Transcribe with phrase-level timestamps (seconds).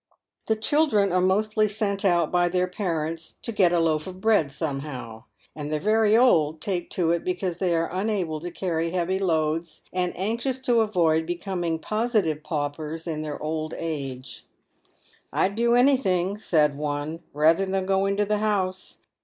[0.47, 4.51] The children are mostly sent out by their parents" to get a loaf of bread
[4.51, 9.19] somehow," and the very old take to it because they are unable to carry heavy
[9.19, 14.47] loads, and anxious to avoid becoming positive paupers in their old age."
[15.31, 18.97] I'd do anything," said one," rather than go into the house.